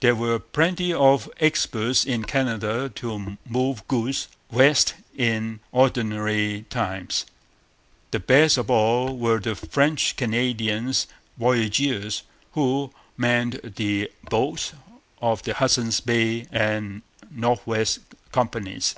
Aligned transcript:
There 0.00 0.14
were 0.14 0.38
plenty 0.38 0.92
of 0.92 1.30
experts 1.40 2.04
in 2.04 2.24
Canada 2.24 2.92
to 2.96 3.38
move 3.48 3.88
goods 3.88 4.28
west 4.50 4.92
in 5.16 5.60
ordinary 5.72 6.66
times. 6.68 7.24
The 8.10 8.20
best 8.20 8.58
of 8.58 8.68
all 8.70 9.16
were 9.16 9.40
the 9.40 9.54
French 9.54 10.14
Canadian 10.16 10.92
voyageurs 11.38 12.22
who 12.52 12.92
manned 13.16 13.60
the 13.78 14.10
boats 14.28 14.74
of 15.22 15.42
the 15.44 15.54
Hudson's 15.54 16.00
Bay 16.00 16.46
and 16.52 17.00
North 17.30 17.66
West 17.66 18.00
Companies. 18.32 18.94